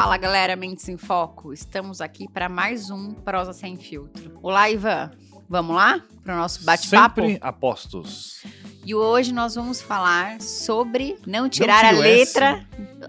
Fala 0.00 0.16
galera, 0.16 0.54
Mentes 0.54 0.88
em 0.88 0.96
Foco. 0.96 1.52
Estamos 1.52 2.00
aqui 2.00 2.28
para 2.28 2.48
mais 2.48 2.88
um 2.88 3.12
Prosa 3.14 3.52
Sem 3.52 3.76
Filtro. 3.76 4.38
Olá, 4.40 4.70
Ivan. 4.70 5.10
Vamos 5.48 5.74
lá 5.74 6.00
para 6.22 6.34
o 6.34 6.38
nosso 6.38 6.64
bate-papo? 6.64 7.20
Sempre 7.20 7.38
apostos. 7.42 8.44
E 8.86 8.94
hoje 8.94 9.34
nós 9.34 9.56
vamos 9.56 9.82
falar 9.82 10.40
sobre 10.40 11.16
não 11.26 11.48
tirar 11.48 11.84
a 11.84 11.88
tire 11.88 11.98
o 11.98 12.00
letra 12.00 12.64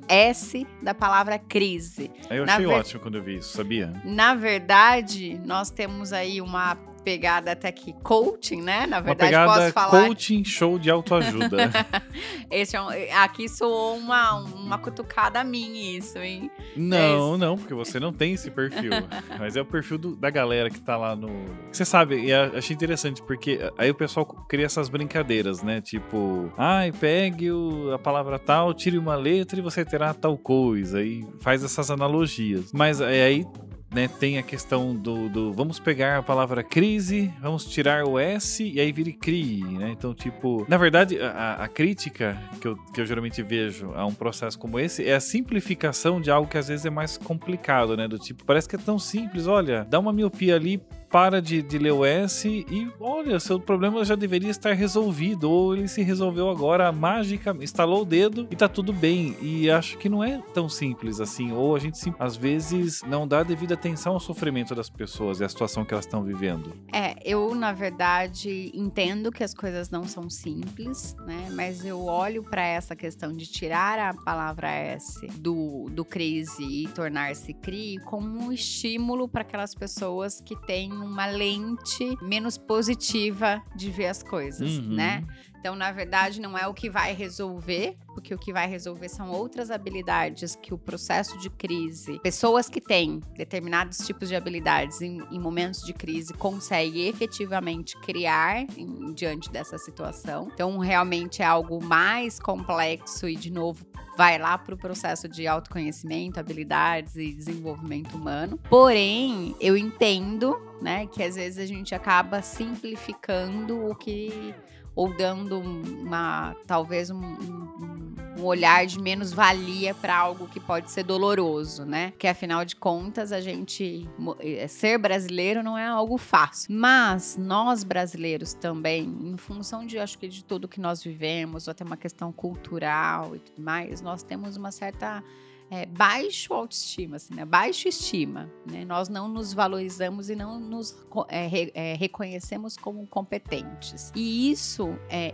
S. 0.07 0.65
da 0.81 0.95
palavra 0.95 1.37
crise. 1.37 2.09
Eu 2.27 2.43
achei 2.45 2.65
ver- 2.65 2.73
ótimo 2.73 3.01
quando 3.03 3.19
eu 3.19 3.23
vi 3.23 3.37
isso, 3.37 3.55
sabia? 3.55 3.93
Na 4.03 4.33
verdade, 4.33 5.39
nós 5.45 5.69
temos 5.69 6.11
aí 6.11 6.41
uma 6.41 6.75
pegada 6.99 7.51
até 7.51 7.71
que 7.71 7.93
coaching, 8.03 8.61
né? 8.61 8.85
Na 8.85 8.97
Uma 8.97 9.03
verdade, 9.03 9.29
pegada 9.31 9.53
posso 9.61 9.73
falar. 9.73 10.07
coaching 10.07 10.43
show 10.43 10.77
de 10.79 10.89
autoajuda. 10.89 11.57
Esse 12.51 12.75
é 12.75 12.81
um- 12.81 12.89
aqui 13.21 13.47
soou 13.47 13.97
uma, 13.97 14.35
uma 14.35 14.77
cutucada 14.77 15.43
minha, 15.43 15.97
isso, 15.97 16.17
hein? 16.17 16.49
não, 16.75 17.37
não, 17.37 17.57
porque 17.57 17.73
você 17.73 17.99
não 17.99 18.11
tem 18.13 18.33
esse 18.33 18.49
perfil. 18.51 18.91
Mas 19.39 19.55
é 19.55 19.61
o 19.61 19.65
perfil 19.65 19.97
do- 19.97 20.15
da 20.15 20.29
galera 20.29 20.69
que 20.69 20.79
tá 20.79 20.97
lá 20.97 21.15
no. 21.15 21.29
Você 21.71 21.85
sabe, 21.85 22.19
e 22.25 22.33
achei 22.33 22.75
interessante, 22.75 23.21
porque 23.21 23.59
aí 23.77 23.89
o 23.89 23.95
pessoal 23.95 24.25
cria 24.25 24.65
essas 24.65 24.89
brincadeiras, 24.89 25.61
né? 25.63 25.81
Tipo, 25.81 26.51
ai, 26.57 26.91
pegue 26.91 27.51
o- 27.51 27.93
a 27.93 27.99
palavra 27.99 28.37
tal, 28.39 28.73
tire 28.73 28.97
uma 28.97 29.15
letra 29.15 29.59
e 29.59 29.61
você 29.61 29.85
terá 29.85 30.13
tal 30.13 30.37
coisa. 30.37 31.01
E 31.03 31.25
faz 31.39 31.63
essas 31.63 31.89
analogias. 31.91 32.71
Mas 32.73 32.99
é 33.01 33.23
aí 33.23 33.45
né, 33.91 34.07
tem 34.07 34.37
a 34.37 34.43
questão 34.43 34.95
do, 34.95 35.27
do- 35.29 35.51
vamos 35.53 35.79
pegar 35.79 36.17
a 36.19 36.23
palavra 36.23 36.63
crise, 36.63 37.33
vamos 37.41 37.65
tirar 37.65 38.05
o 38.05 38.19
S 38.19 38.63
e 38.63 38.79
aí 38.79 38.91
vire 38.91 39.13
CRI, 39.13 39.63
né? 39.63 39.89
Então, 39.91 40.13
tipo, 40.13 40.65
na 40.69 40.77
verdade, 40.77 41.19
a, 41.19 41.55
a 41.63 41.67
crítica 41.67 42.37
que 42.61 42.67
eu, 42.67 42.75
que 42.93 43.01
eu 43.01 43.05
geralmente 43.05 43.41
vejo 43.41 43.91
a 43.95 44.05
um 44.05 44.13
processo 44.13 44.59
como 44.59 44.79
esse 44.79 45.07
é 45.07 45.15
a 45.15 45.19
simplificação 45.19 46.21
de 46.21 46.29
algo 46.29 46.47
que 46.49 46.57
às 46.57 46.67
vezes 46.67 46.85
é 46.85 46.89
mais 46.89 47.17
complicado, 47.17 47.97
né? 47.97 48.07
Do 48.07 48.19
tipo, 48.19 48.43
parece 48.45 48.69
que 48.69 48.75
é 48.75 48.79
tão 48.79 48.99
simples, 48.99 49.47
olha, 49.47 49.83
dá 49.89 49.97
uma 49.99 50.13
miopia 50.13 50.55
ali, 50.55 50.79
para 51.09 51.41
de, 51.41 51.61
de 51.61 51.77
ler 51.77 51.91
o 51.91 52.05
S 52.05 52.47
e 52.47 52.87
olha, 52.99 53.39
seu 53.39 53.59
problema 53.59 54.03
já 54.05 54.15
deveria 54.15 54.49
estar 54.49 54.73
resolvido, 54.73 55.49
ou 55.49 55.75
ele 55.75 55.87
se 55.87 56.01
resolveu 56.01 56.49
agora, 56.49 56.91
mágica, 56.91 57.55
instalou 57.61 58.01
o 58.01 58.05
dedo 58.05 58.47
e 58.51 58.55
tá 58.55 58.67
tudo 58.67 58.93
bem. 58.93 59.35
E 59.41 59.69
acho 59.69 59.97
que 59.97 60.07
não 60.07 60.23
é 60.23 60.41
tão 60.53 60.69
simples 60.69 61.19
assim, 61.19 61.51
ou 61.51 61.75
a 61.75 61.79
gente 61.79 61.97
sim- 61.97 62.13
às 62.19 62.35
vezes 62.35 63.01
não 63.03 63.27
dá 63.27 63.43
devida 63.43 63.73
atenção 63.73 64.13
ao 64.13 64.19
sofrimento 64.19 64.75
das 64.75 64.89
pessoas 64.89 65.39
e 65.39 65.43
à 65.43 65.49
situação 65.49 65.83
que 65.83 65.93
elas 65.93 66.05
estão 66.05 66.23
vivendo. 66.23 66.73
É, 66.93 67.15
eu, 67.23 67.55
na 67.55 67.71
verdade, 67.73 68.71
entendo 68.73 69.31
que 69.31 69.43
as 69.43 69.53
coisas 69.53 69.89
não 69.89 70.03
são 70.05 70.29
simples, 70.29 71.15
né? 71.25 71.49
Mas 71.51 71.83
eu 71.85 72.05
olho 72.05 72.43
para 72.43 72.65
essa 72.65 72.95
questão 72.95 73.33
de 73.33 73.45
tirar 73.47 73.97
a 73.99 74.13
palavra 74.13 74.69
S 74.69 75.25
do, 75.37 75.87
do 75.91 76.05
crise 76.05 76.63
e 76.63 76.87
tornar-se 76.89 77.53
CRI 77.53 77.97
como 78.05 78.27
um 78.45 78.51
estímulo 78.51 79.27
para 79.27 79.41
aquelas 79.41 79.73
pessoas 79.73 80.41
que 80.41 80.55
têm 80.55 80.91
uma 81.01 81.25
lente 81.25 82.17
menos 82.21 82.57
positiva 82.57 83.61
de 83.75 83.89
ver 83.91 84.07
as 84.07 84.21
coisas, 84.23 84.77
Uhum. 84.77 84.95
né? 84.95 85.25
Então, 85.59 85.75
na 85.75 85.91
verdade, 85.91 86.39
não 86.39 86.57
é 86.57 86.65
o 86.69 86.73
que 86.73 86.89
vai 86.89 87.13
resolver, 87.13 87.97
porque 88.13 88.33
o 88.33 88.37
que 88.37 88.53
vai 88.53 88.65
resolver 88.65 89.09
são 89.09 89.29
outras 89.29 89.69
habilidades 89.69 90.55
que 90.55 90.73
o 90.73 90.77
processo 90.77 91.37
de 91.37 91.49
crise, 91.49 92.17
pessoas 92.23 92.69
que 92.69 92.79
têm 92.79 93.19
determinados 93.35 93.97
tipos 93.97 94.29
de 94.29 94.37
habilidades 94.37 95.01
em, 95.01 95.21
em 95.29 95.37
momentos 95.37 95.81
de 95.81 95.91
crise 95.93 96.33
conseguem 96.33 97.07
efetivamente 97.09 97.97
criar 97.99 98.61
em- 98.77 99.11
diante 99.13 99.51
dessa 99.51 99.77
situação. 99.77 100.49
Então, 100.53 100.77
realmente 100.77 101.41
é 101.41 101.45
algo 101.45 101.83
mais 101.83 102.39
complexo 102.39 103.27
e, 103.27 103.35
de 103.35 103.51
novo, 103.51 103.85
vai 104.19 104.37
lá 104.37 104.57
para 104.57 104.75
o 104.75 104.77
processo 104.77 105.29
de 105.29 105.47
autoconhecimento, 105.47 106.41
habilidades 106.41 107.15
e 107.15 107.31
desenvolvimento 107.31 108.17
humano. 108.17 108.59
Porém, 108.69 109.55
eu 109.61 109.77
entendo, 109.77 110.59
né, 110.81 111.05
que 111.05 111.23
às 111.23 111.35
vezes 111.35 111.57
a 111.57 111.65
gente 111.65 111.95
acaba 111.95 112.41
simplificando 112.41 113.85
o 113.89 113.95
que 113.95 114.53
ou 114.93 115.15
dando 115.15 115.57
uma 115.61 116.53
talvez 116.67 117.09
um, 117.09 117.15
um- 117.17 118.15
um 118.39 118.45
olhar 118.45 118.85
de 118.85 118.99
menos 118.99 119.31
valia 119.33 119.93
para 119.93 120.15
algo 120.17 120.47
que 120.47 120.59
pode 120.59 120.89
ser 120.91 121.03
doloroso, 121.03 121.85
né? 121.85 122.11
Porque 122.11 122.27
afinal 122.27 122.63
de 122.65 122.75
contas 122.75 123.31
a 123.31 123.41
gente 123.41 124.07
mo- 124.17 124.35
eh, 124.39 124.67
ser 124.67 124.97
brasileiro 124.97 125.61
não 125.61 125.77
é 125.77 125.85
algo 125.87 126.17
fácil, 126.17 126.73
mas 126.73 127.37
nós 127.37 127.83
brasileiros 127.83 128.53
também, 128.53 129.03
em 129.21 129.37
função 129.37 129.85
de 129.85 129.99
acho 129.99 130.17
que 130.17 130.27
de 130.27 130.43
tudo 130.43 130.67
que 130.67 130.79
nós 130.79 131.03
vivemos, 131.03 131.67
ou 131.67 131.71
até 131.71 131.83
uma 131.83 131.97
questão 131.97 132.31
cultural 132.31 133.35
e 133.35 133.39
tudo 133.39 133.61
mais, 133.61 134.01
nós 134.01 134.23
temos 134.23 134.55
uma 134.57 134.71
certa 134.71 135.23
é, 135.71 135.85
baixo 135.85 136.51
autoestima, 136.51 137.17
assim, 137.17 137.35
né? 137.35 137.45
Baixo 137.45 137.87
estima, 137.87 138.49
né? 138.65 138.83
Nós 138.85 139.07
não 139.07 139.27
nos 139.27 139.53
valorizamos 139.53 140.27
e 140.29 140.35
não 140.35 140.59
nos 140.59 140.97
é, 141.27 141.45
re- 141.45 141.71
é, 141.75 141.93
reconhecemos 141.93 142.75
como 142.75 143.05
competentes. 143.05 144.11
E 144.15 144.49
isso 144.51 144.89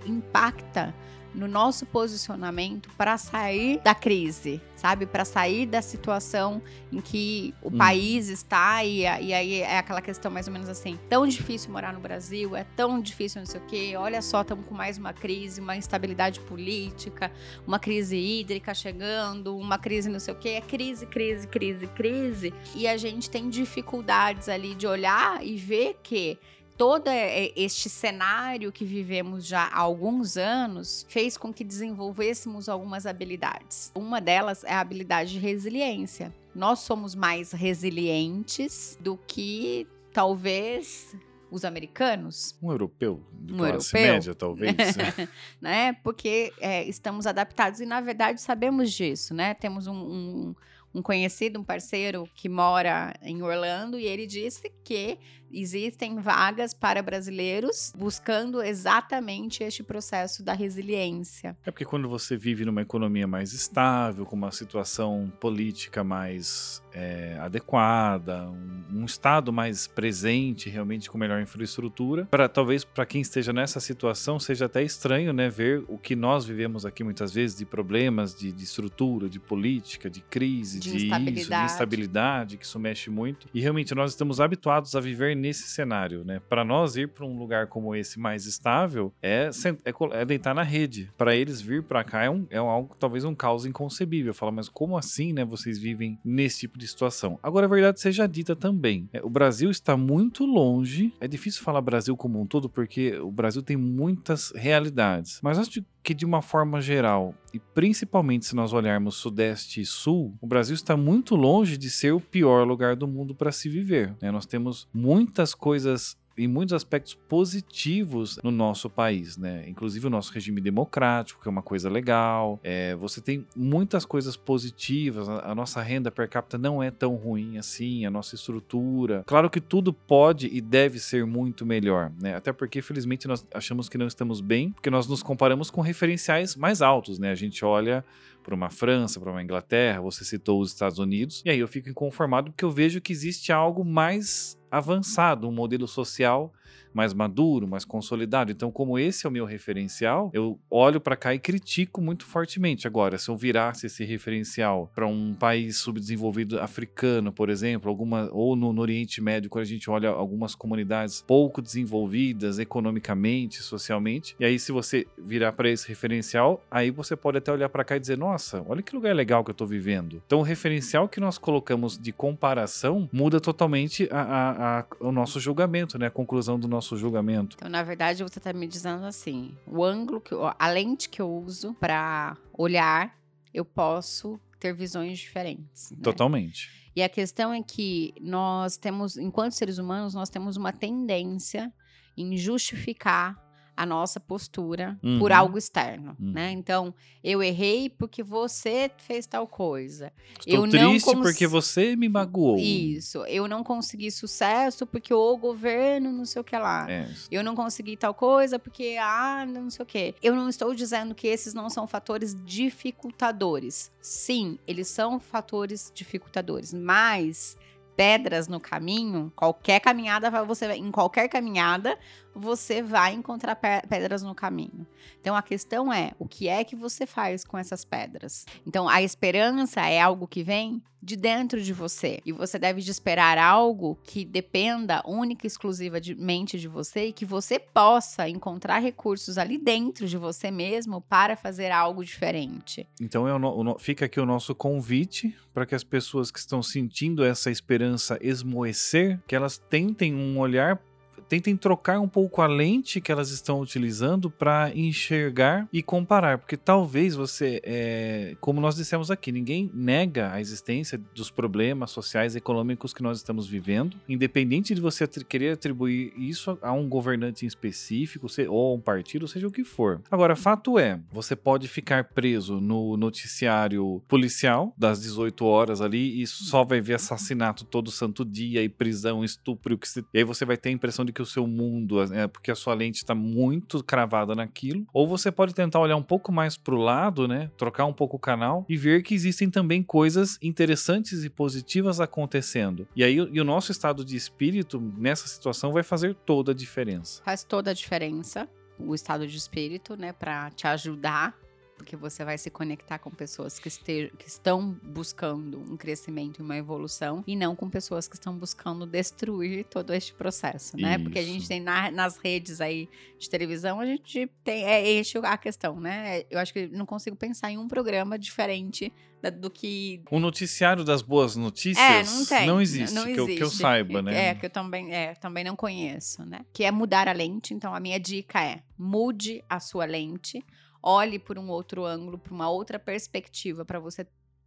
impacta 0.06 0.94
no 1.35 1.47
nosso 1.47 1.85
posicionamento 1.85 2.90
para 2.97 3.18
sair 3.18 3.79
da 3.84 3.94
crise, 3.94 4.62
sabe? 4.75 5.06
Para 5.06 5.25
sair 5.25 5.66
da 5.66 5.81
situação 5.81 6.62
em 6.91 7.01
que 7.01 7.53
o 7.62 7.69
Hum. 7.69 7.78
país 7.78 8.29
está 8.29 8.84
e, 8.84 9.01
e 9.01 9.34
aí 9.34 9.62
é 9.62 9.78
aquela 9.78 10.01
questão 10.01 10.31
mais 10.31 10.47
ou 10.47 10.53
menos 10.53 10.69
assim, 10.69 10.97
tão 11.09 11.28
difícil 11.28 11.72
morar 11.72 11.94
no 11.94 12.00
Brasil, 12.00 12.56
é 12.56 12.63
tão 12.75 13.01
difícil 13.01 13.41
não 13.41 13.45
sei 13.45 13.59
o 13.59 13.66
quê, 13.66 13.94
olha 13.97 14.22
só, 14.22 14.41
estamos 14.41 14.66
com 14.66 14.74
mais 14.74 14.97
uma 14.97 15.13
crise, 15.13 15.59
uma 15.59 15.75
instabilidade 15.75 16.40
política, 16.40 17.31
uma 17.68 17.79
crise 17.79 18.16
hídrica 18.16 18.74
chegando, 18.74 19.57
uma 19.57 19.78
crise 19.78 20.09
não 20.09 20.19
sei 20.19 20.34
o 20.34 20.38
quê, 20.38 20.50
é 20.50 20.62
crise, 20.62 21.06
crise, 21.06 21.47
crise, 21.47 21.88
crise. 21.88 22.53
E 22.74 22.88
a 22.88 22.95
gente 22.97 23.29
tem 23.29 23.50
dificuldades 23.50 24.47
ali 24.47 24.74
de 24.75 24.88
olhar 24.88 25.45
e 25.45 25.57
ver 25.57 26.00
que 26.01 26.38
todo 26.78 27.08
é, 27.08 27.52
este 27.56 27.90
cenário 27.90 28.72
que 28.72 28.84
vivemos 28.86 29.46
já 29.46 29.63
há 29.63 29.80
alguns 29.80 30.38
anos 30.38 31.06
fez 31.09 31.38
com 31.38 31.53
que 31.53 31.63
desenvolvêssemos 31.63 32.68
algumas 32.69 33.06
habilidades. 33.06 33.91
Uma 33.96 34.19
delas 34.19 34.63
é 34.63 34.74
a 34.74 34.80
habilidade 34.81 35.31
de 35.34 35.40
resiliência. 35.40 36.34
Nós 36.53 36.80
somos 36.80 37.16
mais 37.16 37.52
resilientes 37.52 38.97
do 39.02 39.18
que 39.28 39.88
talvez 40.13 41.16
os 41.52 41.63
americanos 41.63 42.56
Um 42.62 42.72
europeu 42.72 43.22
de 43.31 43.53
Um 43.53 43.57
classe 43.57 43.96
europeu? 43.96 44.13
média, 44.13 44.36
talvez. 44.36 44.75
né? 45.62 45.94
Porque 46.03 46.52
é, 46.59 46.84
estamos 46.86 47.25
adaptados 47.28 47.80
e, 47.80 47.86
na 47.86 48.02
verdade, 48.02 48.42
sabemos 48.42 48.92
disso, 48.92 49.34
né? 49.34 49.53
Temos 49.53 49.88
um, 49.88 49.94
um- 49.96 50.56
um 50.94 51.02
conhecido, 51.02 51.59
um 51.59 51.63
parceiro 51.63 52.25
que 52.34 52.47
mora 52.47 53.13
em 53.22 53.42
Orlando 53.44 54.00
e 54.00 54.06
ele 54.06 54.25
disse 54.25 54.72
que 54.81 55.18
existem 55.51 56.19
vagas 56.19 56.73
para 56.73 57.01
brasileiros 57.01 57.94
buscando 57.97 58.61
exatamente 58.61 59.63
este 59.63 59.83
processo 59.83 60.44
da 60.44 60.53
resiliência. 60.53 61.57
É 61.66 61.72
porque 61.72 61.85
quando 61.85 62.07
você 62.09 62.38
vive 62.38 62.66
numa 62.66 62.81
economia 62.81 63.28
mais 63.28 63.53
estável, 63.53 64.25
com 64.25 64.35
uma 64.35 64.51
situação 64.51 65.31
política 65.39 66.03
mais 66.03 66.81
é, 66.94 67.38
adequada, 67.39 68.50
um, 68.50 69.01
um 69.01 69.06
estado 69.06 69.51
mais 69.51 69.88
presente, 69.88 70.69
realmente 70.69 71.09
com 71.09 71.17
melhor 71.17 71.41
infraestrutura, 71.41 72.25
para 72.25 72.47
talvez 72.47 72.83
para 72.83 73.06
quem 73.06 73.22
esteja 73.22 73.51
nessa 73.51 73.79
situação 73.79 74.39
seja 74.39 74.66
até 74.66 74.83
estranho, 74.83 75.33
né, 75.33 75.50
ver 75.50 75.83
o 75.88 75.97
que 75.97 76.16
nós 76.16 76.45
vivemos 76.45 76.85
aqui 76.85 77.03
muitas 77.03 77.33
vezes 77.33 77.57
de 77.57 77.66
problemas 77.66 78.33
de, 78.35 78.51
de 78.51 78.63
estrutura, 78.63 79.29
de 79.29 79.39
política, 79.39 80.09
de 80.09 80.22
crise, 80.22 80.79
De 80.79 80.91
de, 80.91 80.97
isso, 80.97 80.97
de 80.97 81.06
instabilidade. 81.06 81.72
instabilidade, 81.72 82.57
que 82.57 82.66
isso 82.66 82.79
mexe 82.79 83.09
muito. 83.09 83.47
E 83.53 83.59
realmente 83.59 83.94
nós 83.94 84.12
estamos 84.12 84.39
habituados 84.39 84.95
a 84.95 85.00
viver 85.00 85.34
nesse 85.35 85.68
cenário, 85.68 86.23
né? 86.23 86.41
Para 86.50 86.63
nós 86.63 86.96
ir 86.96 87.09
para 87.09 87.25
um 87.25 87.38
lugar 87.38 87.68
como 87.68 87.96
esse 87.96 88.19
mais 88.19 88.46
estável 88.46 89.13
é, 89.22 89.50
é, 89.85 90.22
é 90.22 90.25
deitar 90.25 90.53
na 90.53 90.63
rede. 90.63 91.12
Para 91.18 91.35
eles 91.35 91.62
vir 91.62 91.84
para 91.84 92.03
cá 92.03 92.23
é, 92.23 92.29
um, 92.29 92.47
é 92.50 92.57
algo 92.57 92.96
talvez 93.00 93.23
um 93.23 93.36
caos 93.36 93.65
inconcebível. 93.65 94.33
Fala, 94.33 94.51
mas 94.51 94.69
como 94.69 94.98
assim, 94.98 95.33
né? 95.33 95.45
Vocês 95.45 95.77
vivem 95.77 96.18
nesse 96.24 96.62
tipo 96.62 96.77
de 96.77 96.88
situação? 96.88 97.39
Agora 97.44 97.65
a 97.65 97.69
verdade 97.69 98.00
seja 98.00 98.27
dita 98.27 98.56
também. 98.56 99.10
é, 99.13 99.21
o 99.24 99.30
Brasil 99.30 99.69
está 99.69 99.98
muito 99.98 100.45
longe. 100.45 101.13
É 101.19 101.27
difícil 101.27 101.63
falar 101.63 101.81
Brasil 101.81 102.15
como 102.15 102.42
um 102.42 102.45
todo 102.45 102.69
porque 102.69 103.18
o 103.19 103.31
Brasil 103.31 103.62
tem 103.62 103.77
muitas 103.77 104.51
realidades. 104.56 105.39
Mas 105.42 105.60
acho 105.60 105.69
que 106.06 106.13
de 106.13 106.24
uma 106.24 106.42
forma 106.42 106.80
geral, 106.80 107.34
e 107.52 107.60
principalmente 107.60 108.46
se 108.46 108.56
nós 108.56 108.72
olharmos 108.72 109.16
Sudeste 109.16 109.81
e 109.81 109.86
Sul, 109.86 110.38
o 110.40 110.46
Brasil 110.46 110.75
está 110.75 110.96
muito 110.96 111.36
longe 111.36 111.78
de 111.78 111.90
ser 111.90 112.12
o 112.12 112.22
pior 112.22 112.66
lugar 112.66 112.96
do 112.96 113.07
mundo 113.07 113.34
para 113.34 113.52
se 113.52 113.68
viver. 113.68 114.16
né? 114.22 114.30
Nós 114.31 114.46
temos 114.46 114.88
muitas 114.94 115.56
coisas 115.56 116.16
em 116.38 116.48
muitos 116.48 116.74
aspectos 116.74 117.14
positivos 117.14 118.40
no 118.44 118.52
nosso 118.52 118.90
país, 118.90 119.38
né? 119.38 119.64
Inclusive 119.68 120.08
o 120.08 120.10
nosso 120.10 120.34
regime 120.34 120.60
democrático, 120.60 121.42
que 121.42 121.48
é 121.48 121.52
uma 121.52 121.62
coisa 121.62 121.90
legal. 121.90 122.60
É, 122.64 122.96
você 122.96 123.22
tem 123.22 123.46
muitas 123.56 124.06
coisas 124.06 124.36
positivas. 124.36 125.30
A, 125.30 125.52
a 125.52 125.56
nossa 125.56 125.82
renda 125.82 126.12
per 126.12 126.30
capita 126.30 126.58
não 126.58 126.84
é 126.84 126.92
tão 126.92 127.16
ruim 127.16 127.58
assim, 127.58 128.06
a 128.06 128.12
nossa 128.12 128.36
estrutura. 128.36 129.24
Claro 129.26 129.50
que 129.50 129.62
tudo 129.62 129.94
pode 129.94 130.50
e 130.52 130.60
deve 130.60 131.00
ser 131.00 131.26
muito 131.26 131.66
melhor, 131.66 132.12
né? 132.22 132.36
Até 132.36 132.52
porque, 132.52 132.82
felizmente, 132.82 133.28
nós 133.28 133.46
achamos 133.54 133.88
que 133.88 133.98
não 133.98 134.08
estamos 134.08 134.42
bem, 134.42 134.72
porque 134.72 134.90
nós 134.90 135.08
nos 135.08 135.24
comparamos 135.24 135.70
com 135.70 135.82
referenciais 135.82 136.56
mais 136.56 136.82
altos, 136.82 137.18
né? 137.18 137.32
A 137.32 137.36
gente 137.36 137.64
olha 137.64 138.04
por 138.46 138.54
uma 138.54 138.70
França, 138.70 139.20
por 139.20 139.30
uma 139.30 139.42
Inglaterra, 139.42 140.00
você 140.02 140.24
citou 140.24 140.62
os 140.62 140.72
Estados 140.72 141.00
Unidos, 141.00 141.42
e 141.44 141.50
aí 141.50 141.58
eu 141.58 141.68
fico 141.68 141.90
inconformado 141.90 142.52
porque 142.52 142.64
eu 142.64 142.70
vejo 142.70 143.02
que 143.02 143.12
existe 143.12 143.52
algo 143.52 143.84
mais 143.84 144.56
avançado, 144.77 145.48
um 145.48 145.51
modelo 145.51 145.88
social 145.88 146.51
mais 146.94 147.13
maduro, 147.13 147.67
mais 147.67 147.83
consolidado. 147.83 148.51
Então, 148.51 148.71
como 148.71 148.97
esse 148.97 149.25
é 149.25 149.29
o 149.29 149.31
meu 149.31 149.45
referencial, 149.45 150.31
eu 150.33 150.57
olho 150.69 151.01
para 151.01 151.15
cá 151.15 151.33
e 151.33 151.39
critico 151.39 152.01
muito 152.01 152.25
fortemente. 152.25 152.88
Agora, 152.88 153.17
se 153.17 153.29
eu 153.29 153.35
virasse 153.35 153.85
esse 153.88 154.06
referencial 154.06 154.89
para 154.95 155.06
um 155.06 155.33
país 155.33 155.77
subdesenvolvido 155.77 156.59
africano, 156.59 157.31
por 157.31 157.50
exemplo, 157.50 157.89
alguma 157.89 158.29
ou 158.31 158.56
no, 158.56 158.71
no, 158.71 158.81
Oriente 158.81 159.21
Médio, 159.21 159.50
quando 159.50 159.63
a 159.63 159.67
gente 159.67 159.89
olha 159.89 160.09
algumas 160.09 160.56
comunidades 160.56 161.23
pouco 161.27 161.62
desenvolvidas 161.62 162.59
economicamente, 162.59 163.62
socialmente, 163.62 164.35
e 164.39 164.45
aí 164.45 164.59
se 164.59 164.71
você 164.71 165.06
virar 165.17 165.51
para 165.53 165.69
esse 165.69 165.88
referencial, 165.88 166.63
aí 166.69 166.91
você 166.91 167.15
pode 167.15 167.39
até 167.39 167.51
olhar 167.51 167.67
para 167.67 167.83
cá 167.83 167.97
e 167.97 168.00
dizer: 168.00 168.17
"Nossa, 168.17 168.63
olha 168.67 168.81
que 168.81 168.95
lugar 168.95 169.13
legal 169.15 169.44
que 169.44 169.50
eu 169.50 169.53
estou 169.53 169.67
vivendo". 169.67 170.21
Então, 170.25 170.39
o 170.39 170.44
referencial 170.44 171.09
que 171.09 171.19
nós 171.19 171.38
colocamos 171.38 171.97
de 171.97 172.12
comparação 172.12 173.09
muda 173.12 173.39
totalmente 173.39 174.07
a, 174.12 174.21
a, 174.21 174.79
a, 174.79 174.85
o 175.00 175.12
nosso 175.12 175.39
julgamento, 175.39 175.97
né? 175.97 176.07
A 176.07 176.12
conclusão 176.12 176.55
do 176.57 176.68
nosso 176.68 176.86
nosso 176.86 176.98
julgamento. 176.98 177.56
Então, 177.57 177.69
na 177.69 177.84
verdade, 177.84 178.24
você 178.24 178.40
está 178.40 178.54
me 178.54 178.68
dizendo 178.68 179.06
assim: 179.06 179.57
o 179.66 179.84
ângulo, 179.84 180.22
que 180.22 180.34
eu, 180.34 180.52
a 180.57 180.69
lente 180.69 181.10
que 181.10 181.22
eu 181.22 181.30
uso 181.30 181.74
para 181.75 182.38
olhar, 182.54 183.18
eu 183.54 183.66
posso 183.66 184.40
ter 184.60 184.74
visões 184.74 185.19
diferentes. 185.19 185.92
Né? 185.92 186.00
Totalmente. 186.04 186.69
E 186.96 187.04
a 187.04 187.10
questão 187.10 187.54
é 187.54 187.62
que 187.62 188.13
nós 188.22 188.78
temos, 188.78 189.18
enquanto 189.18 189.52
seres 189.54 189.78
humanos, 189.78 190.13
nós 190.13 190.30
temos 190.30 190.56
uma 190.56 190.72
tendência 190.72 191.74
em 192.16 192.38
justificar 192.38 193.36
a 193.75 193.86
nossa 193.86 194.19
postura 194.19 194.98
uhum. 195.04 195.19
por 195.19 195.31
algo 195.31 195.57
externo, 195.57 196.16
uhum. 196.19 196.31
né? 196.31 196.51
Então, 196.51 196.94
eu 197.24 197.44
errei 197.44 197.89
porque 197.89 198.24
você 198.24 198.89
fez 198.98 199.25
tal 199.25 199.48
coisa. 199.48 200.12
Estou 200.39 200.66
eu 200.66 200.69
triste 200.69 201.06
cons... 201.06 201.22
porque 201.22 201.45
você 201.45 201.95
me 201.95 202.07
magoou. 202.07 202.57
Isso. 202.57 203.25
Eu 203.25 203.48
não 203.48 203.63
consegui 203.63 204.10
sucesso 204.12 204.86
porque 204.86 205.13
o 205.13 205.38
governo 205.38 206.12
não 206.12 206.25
sei 206.25 206.42
o 206.42 206.44
que 206.44 206.57
lá. 206.57 206.89
É. 206.89 207.10
Eu 207.30 207.44
não 207.44 207.56
consegui 207.56 207.98
tal 207.98 208.13
coisa 208.13 208.57
porque 208.57 208.98
ah, 209.00 209.45
não 209.45 209.69
sei 209.69 209.83
o 209.83 209.86
que. 209.86 210.16
Eu 210.22 210.36
não 210.36 210.48
estou 210.48 210.74
dizendo 210.74 211.13
que 211.13 211.27
esses 211.27 211.54
não 211.54 211.69
são 211.69 211.88
fatores 211.88 212.36
dificultadores. 212.45 213.92
Sim, 214.01 214.57
eles 214.68 214.88
são 214.88 215.19
fatores 215.19 215.92
dificultadores, 215.94 216.74
mas 216.74 217.57
pedras 217.95 218.48
no 218.48 218.60
caminho, 218.60 219.31
qualquer 219.36 219.80
caminhada 219.80 220.30
você 220.44 220.74
em 220.74 220.92
qualquer 220.92 221.27
caminhada 221.30 221.98
você 222.36 222.82
vai 222.82 223.14
encontrar 223.14 223.56
pedras 223.56 224.22
no 224.22 224.36
caminho. 224.36 224.86
Então 225.22 225.36
a 225.36 225.42
questão 225.42 225.92
é, 225.92 226.12
o 226.20 226.28
que 226.28 226.48
é 226.48 226.64
que 226.64 226.76
você 226.76 227.06
faz 227.06 227.46
com 227.46 227.58
essas 227.58 227.86
pedras? 227.86 228.46
Então 228.68 228.90
a 228.90 229.02
esperança 229.02 229.82
é 229.82 230.02
algo 230.02 230.28
que 230.28 230.44
vem 230.44 230.84
de 231.02 231.16
dentro 231.16 231.62
de 231.62 231.72
você 231.72 232.20
e 232.26 232.32
você 232.32 232.58
deve 232.58 232.82
de 232.82 232.90
esperar 232.90 233.38
algo 233.38 233.96
que 234.04 234.26
dependa 234.26 235.04
única 235.06 235.46
e 235.46 235.48
exclusivamente 235.48 236.60
de 236.60 236.68
você 236.68 237.08
e 237.08 237.14
que 237.14 237.24
você 237.24 237.60
possa 237.60 238.28
encontrar 238.28 238.80
recursos 238.80 239.38
ali 239.38 239.60
dentro 239.60 240.08
de 240.08 240.18
você 240.18 240.50
mesmo 240.50 241.02
para 241.02 241.38
fazer 241.38 241.72
algo 241.72 242.04
diferente. 242.04 242.88
Então 243.00 243.28
é 243.28 243.36
o, 243.36 243.80
fica 243.80 244.06
aqui 244.06 244.20
o 244.20 244.26
nosso 244.26 244.56
convite 244.56 245.38
para 245.54 245.66
que 245.66 245.76
as 245.76 245.84
pessoas 245.84 246.32
que 246.32 246.40
estão 246.40 246.64
sentindo 246.64 247.24
essa 247.24 247.52
esperança 247.52 248.18
esmoecer, 248.20 249.22
que 249.28 249.36
elas 249.36 249.60
tentem 249.60 250.16
um 250.16 250.40
olhar 250.40 250.82
tentem 251.27 251.56
trocar 251.56 252.00
um 252.00 252.07
pouco 252.07 252.42
a 252.42 252.48
lente 252.48 253.01
que 253.01 253.12
elas 253.12 253.30
estão 253.30 253.60
utilizando 253.62 254.30
para 254.30 254.72
enxergar 254.75 255.68
e 255.72 255.81
comparar, 255.81 256.38
porque 256.38 256.57
talvez 256.57 257.16
você, 257.16 257.62
é, 257.63 258.36
como 258.39 258.62
nós 258.62 258.75
dissemos 258.75 259.12
aqui, 259.12 259.31
ninguém 259.31 259.69
nega 259.74 260.31
a 260.31 260.39
existência 260.39 261.00
dos 261.13 261.30
problemas 261.30 261.92
sociais 261.92 262.36
e 262.36 262.38
econômicos 262.38 262.94
que 262.94 263.04
nós 263.04 263.18
estamos 263.18 263.48
vivendo, 263.48 263.98
independente 264.07 264.74
de 264.74 264.81
você 264.81 265.07
querer 265.07 265.54
atribuir 265.54 266.13
isso 266.18 266.57
a 266.62 266.72
um 266.72 266.88
governante 266.88 267.45
em 267.45 267.48
específico 267.48 268.27
ou 268.50 268.72
a 268.72 268.75
um 268.75 268.81
partido, 268.81 269.27
seja 269.27 269.48
o 269.48 269.51
que 269.51 269.63
for. 269.63 270.01
Agora, 270.10 270.36
fato 270.36 270.77
é, 270.77 271.00
você 271.12 271.36
pode 271.36 271.68
ficar 271.68 272.06
preso 272.06 272.60
no 272.60 272.95
noticiário 272.98 274.01
policial 274.07 274.74
das 274.77 275.01
18 275.01 275.45
horas 275.45 275.81
ali 275.81 276.22
e 276.22 276.27
só 276.27 276.63
vai 276.63 276.81
ver 276.81 276.95
assassinato 276.95 277.66
todo 277.66 277.92
santo 277.92 278.24
dia 278.24 278.63
e 278.63 278.69
prisão, 278.69 279.24
estupro, 279.24 279.77
que 279.77 279.88
se... 279.88 280.06
e 280.13 280.19
aí 280.19 280.24
você 280.24 280.45
vai 280.45 280.57
ter 280.57 280.69
a 280.69 280.72
impressão 280.72 281.04
de 281.04 281.12
que 281.15 281.21
o 281.21 281.25
seu 281.25 281.47
mundo, 281.47 282.01
é, 282.13 282.27
porque 282.27 282.51
a 282.51 282.56
sua 282.56 282.73
lente 282.73 282.97
está 282.97 283.15
muito 283.15 283.83
cravada 283.83 284.35
naquilo, 284.35 284.85
ou 284.94 285.07
você 285.07 285.31
pode 285.31 285.56
tentar 285.56 285.79
olhar 285.79 285.95
um 285.95 286.03
pouco 286.03 286.31
mais 286.31 286.57
para 286.57 286.75
o 286.75 286.77
lado, 286.77 287.27
né, 287.27 287.50
trocar 287.57 287.85
um 287.85 287.94
pouco 287.94 288.17
o 288.17 288.19
canal 288.19 288.65
e 288.67 288.75
ver 288.75 289.01
que 289.01 289.15
existem 289.15 289.50
também 289.50 289.81
coisas 289.81 290.38
interessantes 290.41 291.23
e 291.23 291.29
positivas 291.29 292.00
acontecendo. 292.00 292.88
E 292.95 293.03
aí 293.03 293.15
e 293.15 293.39
o 293.39 293.45
nosso 293.45 293.71
estado 293.71 294.03
de 294.03 294.17
espírito 294.17 294.79
nessa 294.97 295.27
situação 295.27 295.71
vai 295.71 295.83
fazer 295.83 296.13
toda 296.25 296.51
a 296.51 296.56
diferença. 296.56 297.23
Faz 297.23 297.44
toda 297.44 297.71
a 297.71 297.73
diferença 297.73 298.47
o 298.77 298.94
estado 298.94 299.25
de 299.25 299.38
espírito, 299.38 299.95
né, 299.95 300.12
para 300.12 300.51
te 300.51 300.67
ajudar 300.67 301.33
porque 301.75 301.95
você 301.95 302.24
vai 302.24 302.38
se 302.38 302.50
conectar 302.50 303.00
com 303.00 303.10
pessoas 303.10 303.60
que, 303.60 303.68
este, 303.68 304.12
que 304.18 304.27
estão 304.27 304.77
buscando 304.83 305.60
um 305.60 305.77
crescimento 305.77 306.39
e 306.39 306.42
uma 306.42 306.57
evolução 306.57 307.24
e 307.27 307.36
não 307.36 307.56
com 307.56 307.69
pessoas 307.69 308.07
que 308.07 308.16
estão 308.16 308.38
buscando 308.38 308.86
destruir 308.86 309.66
todo 309.66 309.94
este 309.94 310.13
processo, 310.13 310.77
né? 310.77 310.95
Isso. 310.95 311.04
Porque 311.04 311.19
a 311.19 311.24
gente 311.24 311.48
tem 311.48 311.60
na, 311.60 311.92
nas 311.92 312.18
redes 312.18 312.62
aí 312.62 312.89
de 313.18 313.30
televisão, 313.30 313.80
a 313.80 313.86
gente 313.86 314.30
tem 314.44 314.66
é 314.66 314.89
este 314.89 315.18
a 315.18 315.38
questão, 315.38 315.80
né? 315.80 316.24
Eu 316.30 316.39
acho 316.39 316.54
que 316.54 316.68
não 316.68 316.86
consigo 316.86 317.16
pensar 317.16 317.51
em 317.51 317.57
um 317.57 317.68
programa 317.68 318.18
diferente 318.18 318.92
do 319.31 319.50
que. 319.50 320.01
O 320.12 320.19
noticiário 320.19 320.83
das 320.83 321.01
boas 321.01 321.36
notícias 321.36 321.77
é, 321.77 322.04
não, 322.04 322.25
tem, 322.25 322.48
não 322.48 322.62
existe, 322.62 322.94
não, 322.94 323.04
não 323.04 323.10
existe. 323.10 323.25
Que, 323.25 323.31
eu, 323.31 323.38
que 323.38 323.44
eu 323.44 323.50
saiba, 323.50 324.01
né? 324.01 324.30
É, 324.30 324.36
que 324.36 324.45
eu 324.45 324.50
também, 324.50 324.94
é, 324.94 325.13
também 325.16 325.44
não 325.44 325.56
conheço, 325.56 326.25
né? 326.25 326.42
Que 326.54 326.63
é 326.63 326.72
mudar 326.72 327.07
a 327.07 327.12
lente. 327.12 327.54
Então, 327.54 327.74
a 327.74 327.80
minha 327.80 328.00
dica 328.00 328.44
é: 328.44 328.62
mude 328.77 329.44
a 329.50 329.60
sua 329.60 329.86
lente 329.86 330.44
olhe 330.86 331.18
por 331.18 331.40
um 331.40 331.50
outro 331.50 331.84
ângulo, 331.84 332.20
por 332.20 332.32
uma 332.32 332.48
outra 332.48 332.78
perspectiva, 332.78 333.66
para 333.66 333.80
você 333.80 334.06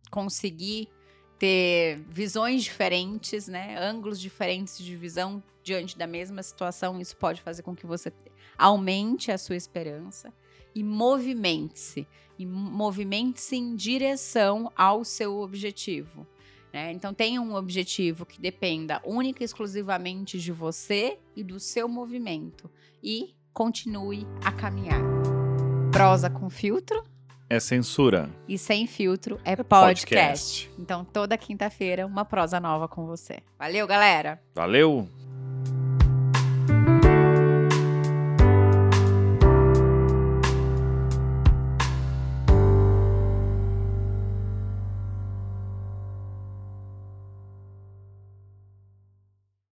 conseguir 0.08 0.88
ter 1.38 1.98
visões 2.08 2.62
diferentes, 2.62 3.48
né? 3.48 3.76
Ângulos 3.78 4.20
diferentes 4.20 4.78
de 4.78 4.96
visão 4.96 5.42
diante 5.62 5.98
da 5.98 6.06
mesma 6.06 6.42
situação. 6.42 7.00
Isso 7.00 7.16
pode 7.16 7.42
fazer 7.42 7.62
com 7.62 7.74
que 7.74 7.86
você 7.86 8.12
aumente 8.56 9.30
a 9.30 9.38
sua 9.38 9.56
esperança 9.56 10.32
e 10.74 10.82
movimente-se. 10.82 12.06
E 12.38 12.46
movimente-se 12.46 13.56
em 13.56 13.74
direção 13.74 14.70
ao 14.76 15.04
seu 15.04 15.40
objetivo. 15.40 16.24
Né? 16.72 16.92
Então, 16.92 17.12
tenha 17.12 17.40
um 17.40 17.54
objetivo 17.54 18.24
que 18.24 18.40
dependa 18.40 19.02
única 19.04 19.42
e 19.42 19.44
exclusivamente 19.44 20.38
de 20.38 20.52
você 20.52 21.18
e 21.34 21.42
do 21.42 21.58
seu 21.58 21.88
movimento. 21.88 22.70
E 23.02 23.34
continue 23.52 24.24
a 24.44 24.52
caminhar. 24.52 25.17
Prosa 25.92 26.28
com 26.30 26.48
filtro. 26.50 27.02
É 27.50 27.58
censura. 27.58 28.28
E 28.46 28.58
sem 28.58 28.86
filtro 28.86 29.40
é, 29.44 29.52
é 29.52 29.56
podcast. 29.56 30.04
podcast. 30.04 30.70
Então, 30.78 31.04
toda 31.04 31.36
quinta-feira, 31.38 32.06
uma 32.06 32.24
prosa 32.24 32.60
nova 32.60 32.86
com 32.86 33.06
você. 33.06 33.38
Valeu, 33.58 33.86
galera. 33.86 34.40
Valeu. 34.54 35.08